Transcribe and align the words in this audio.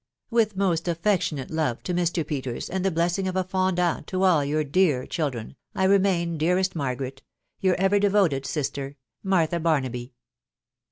With 0.31 0.57
most 0.57 0.87
affectionate 0.87 1.51
love 1.51 1.83
to 1.83 1.93
Mr. 1.93 2.25
Peters, 2.25 2.71
and 2.71 2.83
the 2.83 2.89
blessing 2.89 3.27
of 3.27 3.35
a 3.35 3.43
fond 3.43 3.79
aunt 3.79 4.07
to 4.07 4.23
all 4.23 4.43
your 4.43 4.63
dear 4.63 5.05
children, 5.05 5.55
I 5.75 5.83
remain, 5.83 6.39
dearest 6.39 6.75
Margaret," 6.75 7.21
Your 7.61 7.75
ever 7.75 7.99
devoted 7.99 8.47
sister," 8.47 8.95
Martha 9.23 9.59
Barnaby." 9.59 10.15